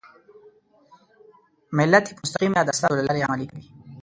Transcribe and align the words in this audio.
ملت 1.77 2.05
یې 2.07 2.13
په 2.15 2.21
مستقیم 2.23 2.53
یا 2.57 2.63
د 2.65 2.69
استازو 2.73 2.97
له 2.99 3.05
لارې 3.07 3.25
عملي 3.27 3.47
کوي. 3.51 3.65